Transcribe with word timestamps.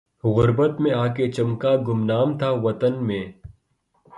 غربت 0.23 0.81
میں 0.81 0.91
آ 0.93 1.05
کے 1.07 1.31
چمکا 1.31 1.75
گمنام 1.87 2.37
تھا 2.37 2.49
وطن 2.63 2.93
میں 3.07 3.23